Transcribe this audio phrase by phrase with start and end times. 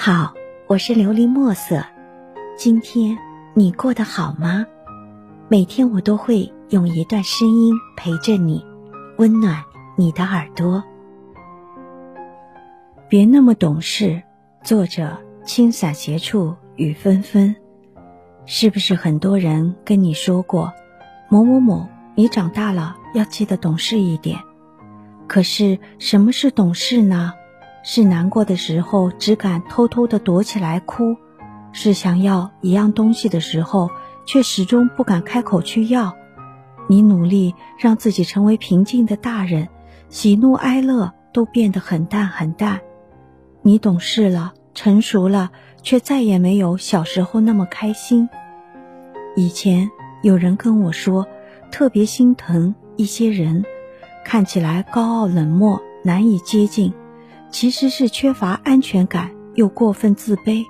[0.00, 0.32] 好，
[0.68, 1.84] 我是琉璃墨色。
[2.56, 3.18] 今天
[3.52, 4.64] 你过得好吗？
[5.48, 8.64] 每天我都会用一段声音陪着你，
[9.16, 9.64] 温暖
[9.96, 10.84] 你的耳朵。
[13.08, 14.22] 别那么懂事。
[14.62, 17.56] 作者：青伞斜处雨纷纷。
[18.46, 20.72] 是不是很多人跟你说过，
[21.28, 24.38] 某某某，你长大了要记得懂事一点？
[25.26, 27.34] 可是什么是懂事呢？
[27.82, 31.16] 是难过的时候只敢偷偷的躲起来哭，
[31.72, 33.90] 是想要一样东西的时候
[34.26, 36.14] 却始终不敢开口去要。
[36.88, 39.68] 你努力让自己成为平静的大人，
[40.08, 42.80] 喜怒哀乐都变得很淡很淡。
[43.62, 45.50] 你懂事了，成熟了，
[45.82, 48.28] 却再也没有小时候那么开心。
[49.36, 49.90] 以前
[50.22, 51.26] 有人跟我说，
[51.70, 53.64] 特别心疼一些人，
[54.24, 56.92] 看起来高傲冷漠，难以接近。
[57.50, 60.64] 其实是缺乏安全感，又过分自卑，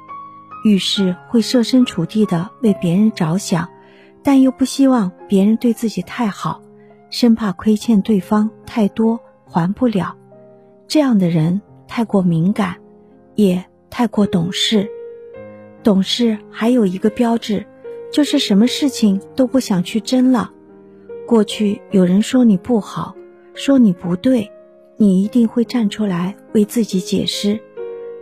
[0.64, 3.68] 遇事会设身处地的为别人着想，
[4.22, 6.62] 但又不希望别人对自己太好，
[7.10, 10.16] 生怕亏欠对方太多还不了。
[10.86, 12.76] 这样的人太过敏感，
[13.34, 14.88] 也太过懂事。
[15.82, 17.66] 懂事还有一个标志，
[18.12, 20.52] 就是什么事情都不想去争了。
[21.26, 23.14] 过去有人说你不好，
[23.54, 24.50] 说你不对。
[25.00, 27.58] 你一定会站出来为自己解释，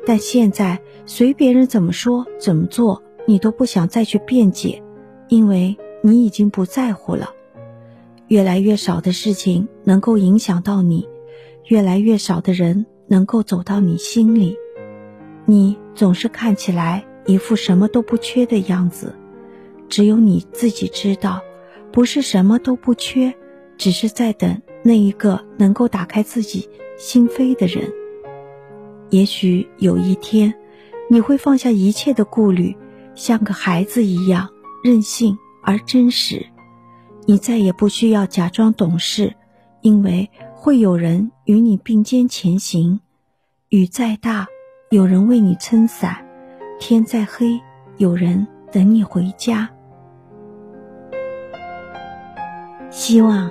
[0.07, 4.83] 但现在随别人怎么说怎么做，你都不想再去辩解，
[5.29, 7.31] 因为你已经不在乎了。
[8.29, 11.09] 越来越少的事情能够影响到你，
[11.65, 14.55] 越来越少的人能够走到你心里。
[15.47, 19.15] 你总是看起来一副什么都不缺的样子，
[19.89, 21.41] 只有你自己知道，
[21.91, 23.33] 不是什么都不缺，
[23.79, 24.61] 只是在等。
[24.87, 27.93] 那一个能够打开自己心扉的人，
[29.11, 30.55] 也许有一天，
[31.11, 32.77] 你会放下一切的顾虑，
[33.17, 34.49] 像个孩子一样
[34.85, 36.47] 任性而真实。
[37.25, 39.35] 你再也不需要假装懂事，
[39.81, 43.01] 因为会有人与你并肩前行。
[43.71, 44.47] 雨再大，
[44.91, 46.15] 有人为你撑伞；
[46.79, 47.61] 天再黑，
[47.97, 49.69] 有人等你回家。
[52.89, 53.51] 希望。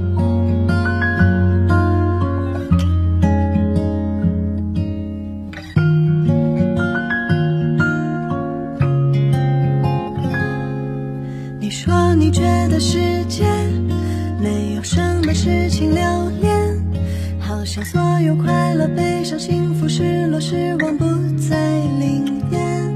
[17.73, 21.05] 想所有快乐、悲伤、幸福、失落、失望不
[21.37, 22.91] 再灵验。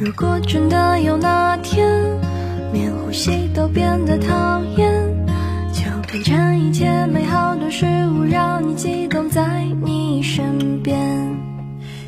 [0.00, 1.86] 如果真的有那天，
[2.72, 4.90] 连呼吸都变得讨厌，
[5.70, 9.44] 就变成一切美好的事物，让你激动在
[9.84, 10.98] 你身边。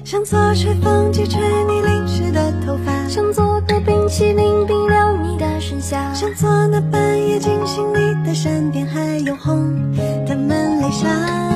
[0.03, 1.39] 想做吹风机，吹
[1.69, 8.07] 你淋湿的头发；想做个冰淇淋，冰凉你的身下；想做那半夜惊醒你。
[8.27, 9.93] 的闪电，还有红
[10.25, 11.56] 的门铃声。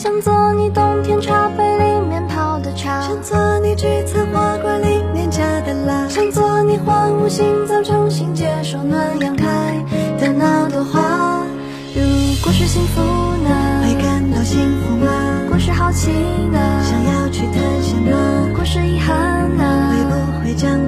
[0.00, 9.44] 想做你冬天茶杯里面泡的茶，想做你聚餐花罐里面加的辣，想做你荒芜心脏重新接受暖阳开
[10.18, 11.44] 的那朵花。
[11.94, 12.00] 如
[12.42, 13.02] 果是幸福
[13.42, 13.82] 呢？
[13.82, 15.12] 会感到幸福吗？
[15.44, 16.10] 如果是好奇
[16.50, 16.58] 呢？
[16.82, 18.46] 想要去探险吗？
[18.48, 19.92] 如果是遗憾呢？
[19.92, 20.79] 会不会将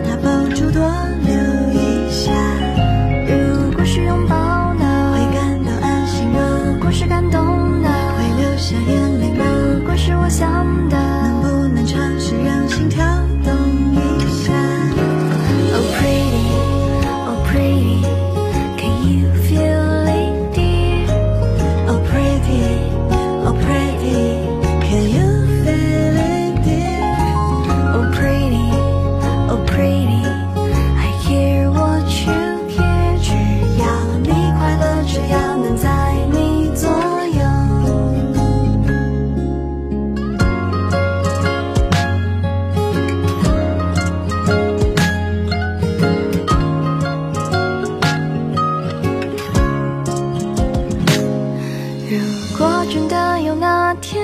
[52.18, 54.22] 如果真的有那天，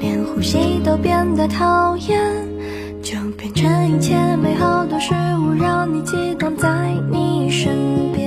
[0.00, 2.20] 连呼吸都变得讨厌，
[3.02, 6.68] 就变成一切美好的事物，让你激动在
[7.10, 8.19] 你身边。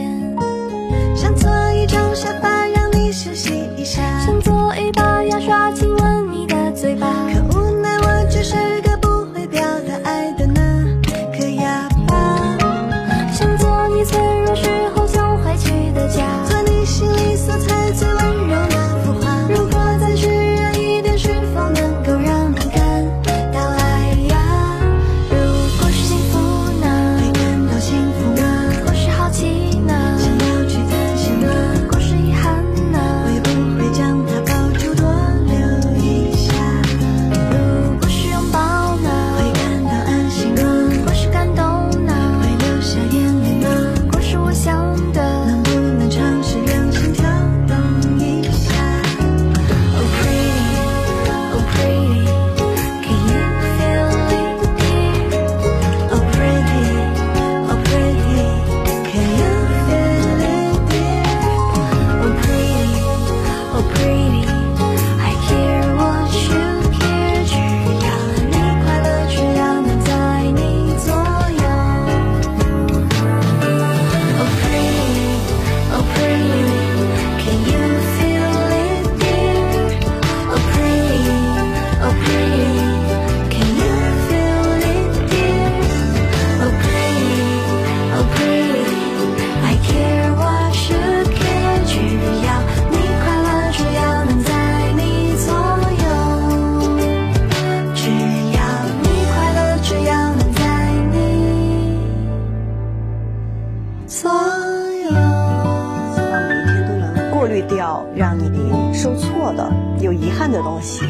[107.53, 108.49] 滤掉让你
[108.91, 111.05] 受挫的、有遗憾的东西。